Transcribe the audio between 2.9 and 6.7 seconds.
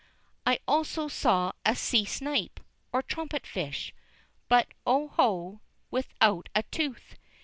or trumpet fish, but, oho, without a